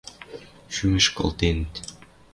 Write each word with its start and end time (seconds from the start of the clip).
Шӱмӹш 0.73 1.05
колтенӹт 1.17 1.73